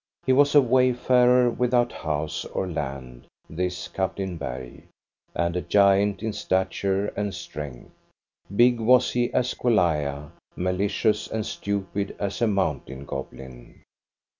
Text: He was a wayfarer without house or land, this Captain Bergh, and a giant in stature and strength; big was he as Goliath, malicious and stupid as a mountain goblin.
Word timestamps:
He 0.25 0.33
was 0.33 0.55
a 0.55 0.61
wayfarer 0.61 1.51
without 1.51 1.91
house 1.91 2.43
or 2.43 2.67
land, 2.67 3.27
this 3.47 3.87
Captain 3.87 4.35
Bergh, 4.35 4.85
and 5.35 5.55
a 5.55 5.61
giant 5.61 6.23
in 6.23 6.33
stature 6.33 7.09
and 7.15 7.35
strength; 7.35 7.91
big 8.55 8.79
was 8.79 9.11
he 9.11 9.31
as 9.31 9.53
Goliath, 9.53 10.31
malicious 10.55 11.27
and 11.27 11.45
stupid 11.45 12.15
as 12.17 12.41
a 12.41 12.47
mountain 12.47 13.05
goblin. 13.05 13.83